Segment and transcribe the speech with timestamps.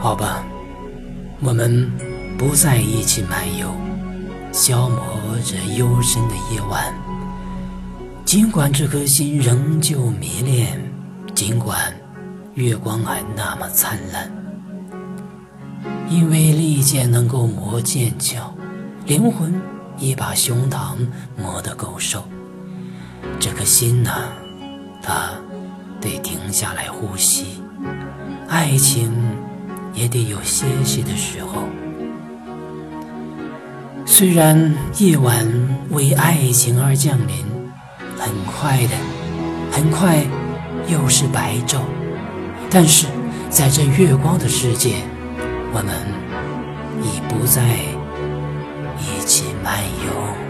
[0.00, 0.44] 好吧，
[1.40, 1.90] 我们
[2.38, 3.74] 不再一起漫游，
[4.52, 5.00] 消磨
[5.44, 6.94] 这幽深的夜晚。
[8.24, 10.80] 尽管这颗心仍旧迷恋，
[11.34, 11.92] 尽管
[12.54, 14.30] 月光还那么灿烂，
[16.08, 18.54] 因为利剑能够磨剑鞘，
[19.04, 19.60] 灵魂
[19.98, 20.96] 也把胸膛
[21.36, 22.22] 磨得够瘦。
[23.40, 24.28] 这颗心呐，
[25.02, 25.30] 它
[26.00, 27.60] 得停下来呼吸，
[28.48, 29.12] 爱情
[29.98, 31.64] 也得有歇息的时候。
[34.06, 35.44] 虽然夜晚
[35.90, 37.44] 为爱情而降临，
[38.16, 38.94] 很快的，
[39.72, 40.24] 很快
[40.88, 41.80] 又是白昼，
[42.70, 43.06] 但是
[43.50, 44.94] 在这月光的世界，
[45.72, 45.94] 我们
[47.02, 47.62] 已不再
[48.98, 50.47] 一起漫游。